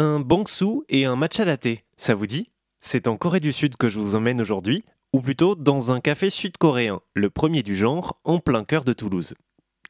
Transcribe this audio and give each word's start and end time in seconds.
Un 0.00 0.20
bangsu 0.20 0.84
et 0.88 1.06
un 1.06 1.16
matcha 1.16 1.44
latte, 1.44 1.66
ça 1.96 2.14
vous 2.14 2.28
dit? 2.28 2.52
C'est 2.80 3.08
en 3.08 3.16
Corée 3.16 3.40
du 3.40 3.52
Sud 3.52 3.76
que 3.76 3.88
je 3.88 3.98
vous 3.98 4.14
emmène 4.14 4.40
aujourd'hui, 4.40 4.84
ou 5.12 5.20
plutôt 5.20 5.56
dans 5.56 5.90
un 5.90 5.98
café 5.98 6.30
sud-coréen, 6.30 7.00
le 7.14 7.30
premier 7.30 7.64
du 7.64 7.76
genre, 7.76 8.20
en 8.22 8.38
plein 8.38 8.62
cœur 8.62 8.84
de 8.84 8.92
Toulouse. 8.92 9.34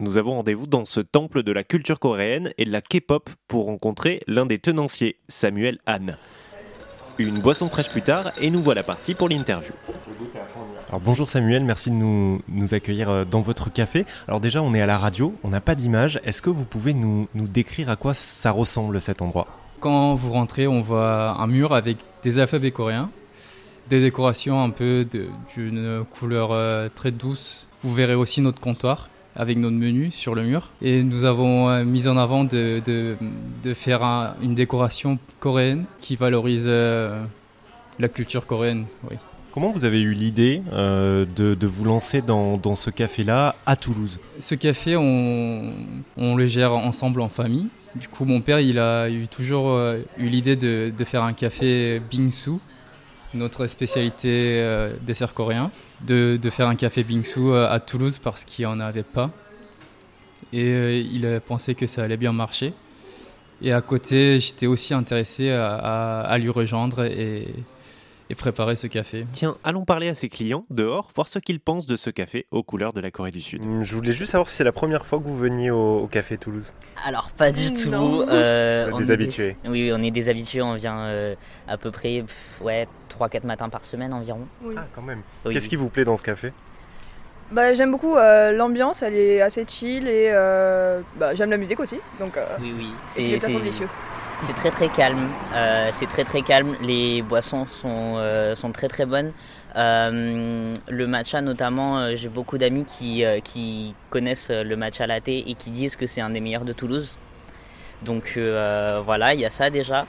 Nous 0.01 0.17
avons 0.17 0.37
rendez-vous 0.37 0.67
dans 0.67 0.87
ce 0.87 1.01
temple 1.01 1.43
de 1.43 1.53
la 1.53 1.63
culture 1.63 1.99
coréenne 1.99 2.55
et 2.57 2.65
de 2.65 2.71
la 2.71 2.81
K-pop 2.81 3.29
pour 3.49 3.67
rencontrer 3.67 4.23
l'un 4.27 4.47
des 4.47 4.59
tenanciers, 4.59 5.19
Samuel 5.29 5.79
Han. 5.86 6.14
Une 7.18 7.40
boisson 7.40 7.68
fraîche 7.68 7.90
plus 7.90 8.00
tard 8.00 8.32
et 8.40 8.50
nous 8.50 8.62
voilà 8.62 8.82
partis 8.82 9.12
pour 9.12 9.29
l'interview. 9.29 9.75
Alors 10.88 11.02
bonjour 11.02 11.29
Samuel, 11.29 11.64
merci 11.64 11.90
de 11.90 11.96
nous, 11.96 12.40
accueillir 12.72 13.11
euh, 13.11 13.25
dans 13.27 13.43
votre 13.43 13.70
café. 13.70 14.06
Alors 14.27 14.40
déjà 14.40 14.62
on 14.62 14.72
est 14.72 14.80
à 14.80 14.86
la 14.86 14.96
radio, 14.96 15.34
on 15.45 15.50
n'a 15.50 15.61
pas 15.61 15.75
d'image. 15.75 16.18
Est-ce 16.25 16.40
que 16.40 16.48
vous 16.48 16.64
pouvez 16.64 16.95
nous 16.95 17.29
décrire 17.34 17.90
à 17.90 17.96
quoi 17.96 18.14
ça 18.14 18.52
ressemble 18.52 19.02
cet 19.02 19.20
endroit? 19.20 19.48
Quand 19.81 20.15
vous 20.15 20.33
rentrez, 20.33 20.67
on 20.67 20.81
voit 20.81 21.41
un 21.41 21.47
mur 21.47 21.73
avec 21.73 21.99
des 22.23 22.39
alphabets 22.39 22.71
coréens, 22.71 23.11
des 23.89 24.00
décorations 24.00 24.63
un 24.63 24.71
peu 24.71 25.07
d'une 25.55 26.05
couleur 26.19 26.50
euh, 26.53 26.89
très 26.95 27.11
douce. 27.11 27.69
Vous 27.85 27.95
verrez 27.95 28.14
aussi 28.14 28.41
notre 28.41 28.61
comptoir 28.61 29.09
avec 29.39 29.57
notre 29.57 29.77
menu 29.77 30.11
sur 30.11 30.35
le 30.35 30.43
mur. 30.43 30.71
Et 30.83 31.03
nous 31.03 31.25
avons 31.25 31.71
euh, 31.71 31.85
mis 31.85 32.09
en 32.09 32.17
avant 32.17 32.45
de, 32.45 32.83
de, 32.84 33.75
faire 33.75 34.34
une 34.42 34.55
décoration 34.55 35.19
coréenne 35.39 35.84
qui 36.00 36.17
valorise 36.17 36.64
euh, 36.67 37.22
la 37.98 38.08
culture 38.08 38.47
coréenne. 38.47 38.86
Oui. 39.08 39.17
Comment 39.53 39.70
vous 39.70 39.84
avez 39.84 40.00
eu 40.00 40.12
l'idée 40.12 40.62
euh, 40.72 41.25
de, 41.36 41.55
de, 41.55 41.67
vous 41.67 41.84
lancer 41.84 42.20
dans, 42.20 42.56
dans 42.56 42.77
ce 42.77 42.91
café-là 42.91 43.55
à 43.67 43.77
Toulouse? 43.77 44.20
Ce 44.41 44.55
café, 44.55 44.97
on, 44.97 45.70
on, 46.17 46.36
le 46.36 46.47
gère 46.47 46.72
ensemble 46.72 47.20
en 47.20 47.28
famille. 47.28 47.69
Du 47.95 48.09
coup, 48.09 48.25
mon 48.25 48.41
père, 48.41 48.61
il 48.61 48.78
a 48.78 49.09
eu 49.09 49.28
toujours 49.28 49.78
eu 50.19 50.28
l'idée 50.28 50.56
de, 50.56 50.92
faire 51.05 51.25
un 51.25 51.33
café 51.33 52.01
bingsu, 52.11 52.53
notre 53.34 53.67
spécialité 53.67 54.89
dessert 55.03 55.34
coréen 55.34 55.70
de, 56.06 56.50
faire 56.50 56.69
un 56.69 56.77
café 56.77 57.03
bingsu 57.03 57.41
euh, 57.41 57.70
à 57.70 57.80
Toulouse 57.80 58.19
parce 58.19 58.45
qu'il 58.45 58.64
n'y 58.64 58.72
en 58.72 58.80
avait 58.80 59.03
pas. 59.03 59.30
Et 60.53 60.69
euh, 60.69 61.03
il 61.12 61.27
a 61.27 61.41
que 61.75 61.86
ça 61.86 62.05
allait 62.05 62.17
bien 62.17 62.33
marcher. 62.33 62.72
Et 63.61 63.72
à 63.72 63.80
côté, 63.80 64.39
j'étais 64.41 64.67
aussi 64.67 64.95
intéressé 64.95 65.50
à 65.50 66.36
lui 66.39 66.48
rejoindre 66.48 67.05
et, 67.05 67.48
et 68.30 68.34
préparer 68.34 68.76
ce 68.76 68.86
café. 68.86 69.26
Tiens, 69.32 69.56
allons 69.64 69.84
parler 69.84 70.08
à 70.08 70.14
ses 70.14 70.28
clients 70.28 70.64
dehors, 70.70 71.08
voir 71.14 71.28
ce 71.28 71.38
qu'ils 71.38 71.60
pensent 71.60 71.86
de 71.86 71.96
ce 71.96 72.10
café 72.10 72.46
aux 72.50 72.62
couleurs 72.62 72.92
de 72.92 73.00
la 73.00 73.10
Corée 73.10 73.30
du 73.30 73.40
Sud. 73.40 73.62
Hum, 73.64 73.82
je 73.82 73.94
voulais 73.94 74.12
juste 74.12 74.32
savoir 74.32 74.48
si 74.48 74.56
c'est 74.56 74.64
la 74.64 74.72
première 74.72 75.06
fois 75.06 75.18
que 75.18 75.24
vous 75.24 75.36
veniez 75.36 75.70
au, 75.70 76.06
café 76.10 76.36
Toulouse. 76.36 76.74
Alors 77.04 77.30
pas 77.30 77.52
du 77.52 77.72
tout. 77.72 78.22
Euh, 78.28 78.90
des 78.98 79.10
habitués. 79.10 79.56
oui, 79.66 79.90
on 79.94 80.02
est 80.02 80.10
des 80.10 80.28
habitués. 80.28 80.62
On 80.62 80.74
vient 80.74 80.98
euh, 81.00 81.34
à 81.66 81.78
peu 81.78 81.90
près 81.90 82.24
ouais 82.60 82.86
3-4 83.18 83.46
matins 83.46 83.68
par 83.68 83.84
semaine 83.84 84.12
environ. 84.12 84.46
Ah 84.76 84.86
quand 84.94 85.02
même. 85.02 85.22
Qu'est-ce 85.44 85.68
qui 85.68 85.76
vous 85.76 85.88
plaît 85.88 86.04
dans 86.04 86.16
ce 86.16 86.22
café? 86.22 86.52
Bah, 87.50 87.72
j'aime 87.72 87.90
beaucoup 87.90 88.14
euh, 88.14 88.52
l'ambiance, 88.52 89.02
elle 89.02 89.14
est 89.14 89.40
assez 89.40 89.64
chill 89.66 90.06
et 90.06 90.30
bah, 91.16 91.34
j'aime 91.34 91.50
la 91.50 91.56
musique 91.56 91.80
aussi. 91.80 91.96
Donc, 92.20 92.38
oui, 92.60 92.74
oui. 92.76 92.90
C'est 93.14 93.48
délicieux. 93.48 93.88
C'est 94.42 94.55
très 94.55 94.70
très 94.70 94.89
calme. 94.89 95.28
Euh, 95.53 95.91
c'est 95.94 96.08
très 96.08 96.25
très 96.25 96.42
calme. 96.42 96.77
Les 96.81 97.22
boissons 97.22 97.67
sont, 97.67 98.14
euh, 98.17 98.55
sont 98.55 98.70
très 98.70 98.89
très 98.89 99.05
bonnes. 99.05 99.33
Euh, 99.77 100.75
le 100.89 101.06
matcha 101.06 101.41
notamment, 101.41 102.14
j'ai 102.14 102.28
beaucoup 102.28 102.56
d'amis 102.56 102.84
qui, 102.84 103.25
qui 103.45 103.95
connaissent 104.11 104.50
le 104.50 104.77
matcha 104.77 105.06
latte 105.06 105.28
et 105.28 105.55
qui 105.58 105.70
disent 105.70 105.97
que 105.97 106.06
c'est 106.06 106.20
un 106.20 106.30
des 106.30 106.41
meilleurs 106.41 106.64
de 106.64 106.72
Toulouse. 106.72 107.17
Donc 108.03 108.39
voilà, 109.05 109.34
il 109.34 109.41
y 109.41 109.45
a 109.45 109.50
ça 109.50 109.70
déjà. 109.70 110.06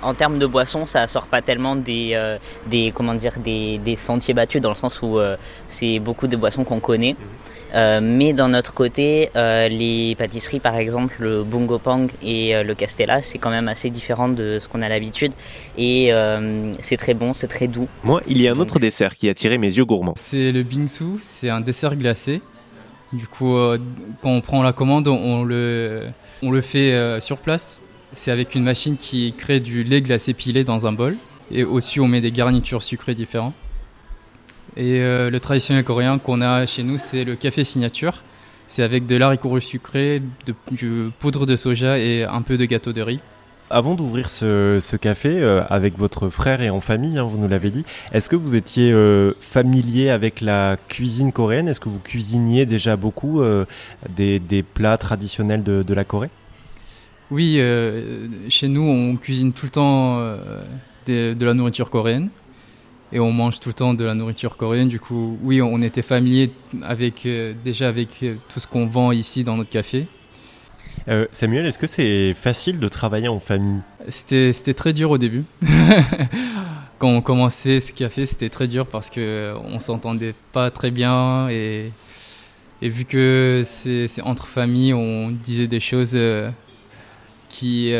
En 0.00 0.14
termes 0.14 0.38
de 0.38 0.46
boissons, 0.46 0.86
ça 0.86 1.06
sort 1.06 1.28
pas 1.28 1.42
tellement 1.42 1.76
des, 1.76 2.18
des 2.66 2.92
comment 2.94 3.14
dire 3.14 3.38
des, 3.38 3.78
des, 3.78 3.94
sentiers 3.94 4.34
battus 4.34 4.60
dans 4.60 4.70
le 4.70 4.74
sens 4.74 5.02
où 5.02 5.20
c'est 5.68 5.98
beaucoup 5.98 6.26
de 6.26 6.36
boissons 6.36 6.64
qu'on 6.64 6.80
connaît. 6.80 7.16
Euh, 7.74 8.00
mais 8.02 8.32
d'un 8.32 8.54
autre 8.54 8.74
côté, 8.74 9.30
euh, 9.36 9.68
les 9.68 10.14
pâtisseries, 10.16 10.60
par 10.60 10.76
exemple, 10.76 11.16
le 11.20 11.42
Bungo 11.42 11.78
Pang 11.78 12.08
et 12.22 12.54
euh, 12.54 12.62
le 12.62 12.74
Castella, 12.74 13.22
c'est 13.22 13.38
quand 13.38 13.50
même 13.50 13.68
assez 13.68 13.90
différent 13.90 14.28
de 14.28 14.58
ce 14.60 14.68
qu'on 14.68 14.82
a 14.82 14.88
l'habitude. 14.88 15.32
Et 15.78 16.12
c'est 16.80 16.96
très 16.96 17.14
bon, 17.14 17.32
c'est 17.32 17.48
très 17.48 17.66
doux. 17.66 17.88
Moi, 18.04 18.20
il 18.26 18.40
y 18.40 18.48
a 18.48 18.52
un 18.52 18.58
autre 18.58 18.78
dessert 18.78 19.16
qui 19.16 19.28
a 19.28 19.30
attiré 19.30 19.58
mes 19.58 19.76
yeux 19.76 19.84
gourmands. 19.84 20.14
C'est 20.16 20.52
le 20.52 20.62
bingsu, 20.62 21.18
c'est 21.22 21.48
un 21.48 21.60
dessert 21.60 21.96
glacé. 21.96 22.40
Du 23.12 23.26
coup, 23.26 23.54
quand 24.22 24.30
on 24.30 24.40
prend 24.40 24.62
la 24.62 24.72
commande, 24.72 25.08
on 25.08 25.44
le, 25.44 26.06
on 26.42 26.50
le 26.50 26.60
fait 26.60 27.20
sur 27.20 27.38
place. 27.38 27.80
C'est 28.12 28.30
avec 28.30 28.54
une 28.54 28.62
machine 28.62 28.96
qui 28.96 29.34
crée 29.36 29.60
du 29.60 29.84
lait 29.84 30.02
glacé 30.02 30.34
pilé 30.34 30.64
dans 30.64 30.86
un 30.86 30.92
bol. 30.92 31.16
Et 31.50 31.64
aussi, 31.64 32.00
on 32.00 32.08
met 32.08 32.20
des 32.20 32.32
garnitures 32.32 32.82
sucrées 32.82 33.14
différentes. 33.14 33.54
Et 34.76 35.00
euh, 35.00 35.30
le 35.30 35.38
traditionnel 35.40 35.84
coréen 35.84 36.18
qu'on 36.18 36.40
a 36.40 36.64
chez 36.66 36.82
nous, 36.82 36.98
c'est 36.98 37.24
le 37.24 37.36
café 37.36 37.64
signature. 37.64 38.22
C'est 38.66 38.82
avec 38.82 39.06
de 39.06 39.16
l'haricot 39.16 39.60
sucré, 39.60 40.22
de, 40.46 40.54
du 40.70 41.10
poudre 41.18 41.44
de 41.44 41.56
soja 41.56 41.98
et 41.98 42.24
un 42.24 42.40
peu 42.40 42.56
de 42.56 42.64
gâteau 42.64 42.92
de 42.92 43.02
riz. 43.02 43.20
Avant 43.68 43.94
d'ouvrir 43.94 44.28
ce, 44.28 44.96
café 44.96 45.28
euh, 45.28 45.62
avec 45.68 45.98
votre 45.98 46.30
frère 46.30 46.60
et 46.62 46.70
en 46.70 46.80
famille, 46.80 47.18
hein, 47.18 47.24
vous 47.24 47.38
nous 47.38 47.48
l'avez 47.48 47.70
dit, 47.70 47.84
est-ce 48.12 48.28
que 48.28 48.36
vous 48.36 48.54
étiez 48.54 48.92
euh, 48.92 49.32
familier 49.40 50.10
avec 50.10 50.40
la 50.40 50.76
cuisine 50.88 51.32
coréenne? 51.32 51.68
Est-ce 51.68 51.80
que 51.80 51.88
vous 51.88 51.98
cuisiniez 51.98 52.64
déjà 52.64 52.96
beaucoup 52.96 53.42
des, 54.08 54.38
des, 54.38 54.62
plats 54.62 54.98
traditionnels 54.98 55.62
de, 55.62 55.82
de 55.82 55.94
la 55.94 56.04
Corée? 56.04 56.30
Oui, 57.30 57.58
chez 58.48 58.68
nous, 58.68 58.82
on 58.82 59.16
cuisine 59.16 59.52
tout 59.52 59.66
le 59.66 59.70
temps 59.70 60.18
de, 61.06 61.34
de 61.34 61.46
la 61.46 61.54
nourriture 61.54 61.88
coréenne 61.88 62.28
et 63.12 63.20
on 63.20 63.30
mange 63.30 63.60
tout 63.60 63.68
le 63.68 63.74
temps 63.74 63.94
de 63.94 64.04
la 64.04 64.14
nourriture 64.14 64.56
coréenne. 64.56 64.88
Du 64.88 64.98
coup, 64.98 65.38
oui, 65.42 65.60
on 65.60 65.82
était 65.82 66.02
familier 66.02 66.50
avec, 66.82 67.26
euh, 67.26 67.52
déjà 67.64 67.88
avec 67.88 68.08
euh, 68.22 68.36
tout 68.48 68.58
ce 68.58 68.66
qu'on 68.66 68.86
vend 68.86 69.12
ici 69.12 69.44
dans 69.44 69.56
notre 69.56 69.70
café. 69.70 70.06
Euh, 71.08 71.26
Samuel, 71.32 71.66
est-ce 71.66 71.78
que 71.78 71.86
c'est 71.86 72.32
facile 72.34 72.78
de 72.78 72.88
travailler 72.88 73.28
en 73.28 73.40
famille? 73.40 73.82
C'était 74.08 74.74
très 74.74 74.92
dur 74.92 75.10
au 75.10 75.18
début. 75.18 75.44
Quand 76.98 77.10
on 77.10 77.20
commençait 77.20 77.80
ce 77.80 77.92
café, 77.92 78.24
c'était 78.24 78.48
très 78.48 78.68
dur 78.68 78.86
parce 78.86 79.10
qu'on 79.10 79.20
ne 79.74 79.78
s'entendait 79.78 80.34
pas 80.52 80.70
très 80.70 80.90
bien. 80.90 81.48
Et, 81.50 81.90
et 82.80 82.88
vu 82.88 83.04
que 83.04 83.62
c'est 83.66 84.22
entre 84.22 84.46
familles, 84.46 84.94
on 84.94 85.30
disait 85.30 85.66
des 85.66 85.80
choses 85.80 86.16
qui, 87.48 87.92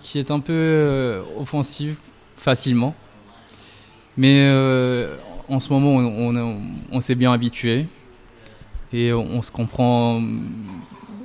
qui 0.00 0.18
est 0.18 0.30
un 0.30 0.40
peu 0.40 1.20
offensives 1.38 1.96
facilement. 2.38 2.94
Mais 4.16 4.48
euh, 4.50 5.16
en 5.48 5.60
ce 5.60 5.72
moment, 5.72 5.96
on, 6.92 7.00
s'est 7.00 7.14
bien 7.14 7.32
habitué 7.32 7.86
et 8.92 9.12
on, 9.12 9.42
se 9.42 9.50
comprend 9.50 10.20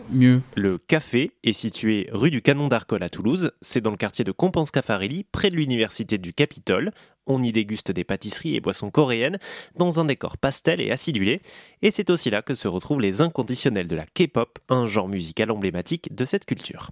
mieux. 0.10 0.42
Le 0.56 0.78
café 0.78 1.32
est 1.44 1.54
situé 1.54 2.08
rue 2.12 2.32
du 2.32 2.42
Canon 2.42 2.68
d'Arcole 2.68 3.04
à 3.04 3.10
Toulouse. 3.10 3.52
C'est 3.62 3.82
dans 3.82 3.92
le 3.92 3.98
quartier 3.98 4.24
de 4.24 4.32
Compense-Cafarelli, 4.32 5.26
près 5.32 5.50
de 5.50 5.56
l'université 5.56 6.18
du 6.18 6.34
Capitole. 6.34 6.92
On 7.26 7.44
y 7.44 7.52
déguste 7.52 7.92
des 7.92 8.06
pâtisseries 8.06 8.56
et 8.56 8.62
boissons 8.62 8.90
coréennes 8.90 9.38
dans 9.76 10.00
un 10.00 10.06
décor 10.06 10.38
pastel 10.38 10.80
et 10.80 10.92
acidulé. 10.92 11.42
Et 11.82 11.92
c'est 11.92 12.10
aussi 12.10 12.30
là 12.30 12.42
que 12.42 12.54
se 12.54 12.70
retrouvent 12.70 13.02
les 13.02 13.22
inconditionnels 13.22 13.88
de 13.88 13.98
la 13.98 14.06
K-pop, 14.06 14.60
un 14.70 14.88
genre 14.88 15.10
musical 15.10 15.52
emblématique 15.52 16.16
de 16.16 16.24
cette 16.24 16.46
culture. 16.46 16.90